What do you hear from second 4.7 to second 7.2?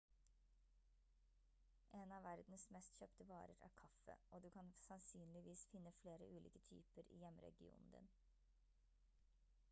sannsynligvis finne flere ulike typer i